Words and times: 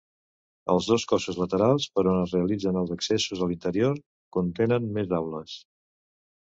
Els 0.73 0.87
dos 0.91 1.03
cossos 1.11 1.37
laterals, 1.41 1.85
per 1.99 2.05
on 2.13 2.17
es 2.23 2.33
realitzen 2.37 2.81
els 2.83 2.95
accessos 2.97 3.45
a 3.45 3.51
l'interior, 3.53 4.03
contenen 4.39 4.93
més 4.99 5.17
aules. 5.23 5.59